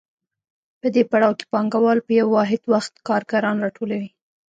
[0.81, 4.09] په دې پړاو کې پانګوال په یو واحد وخت کارګران راټولوي